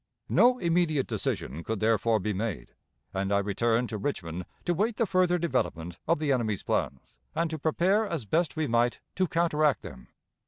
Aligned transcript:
No 0.29 0.57
immediate 0.57 1.05
decision 1.05 1.63
could 1.63 1.79
therefore 1.79 2.19
be 2.19 2.33
made, 2.33 2.73
and 3.13 3.31
I 3.31 3.37
returned 3.37 3.89
to 3.89 3.99
Richmond, 3.99 4.47
to 4.65 4.73
wait 4.73 4.95
the 4.97 5.05
further 5.05 5.37
development 5.37 5.99
of 6.07 6.17
the 6.17 6.31
enemy's 6.31 6.63
plans, 6.63 7.15
and 7.35 7.51
to 7.51 7.59
prepare 7.59 8.07
as 8.07 8.25
best 8.25 8.55
we 8.55 8.65
might 8.65 8.99
to 9.13 9.27
counteract 9.27 9.83
them. 9.83 10.07